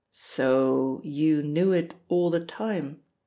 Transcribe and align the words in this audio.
"So 0.13 0.99
you 1.03 1.43
knew 1.43 1.73
it 1.73 1.93
all 2.09 2.31
the 2.31 2.39
time?" 2.43 3.01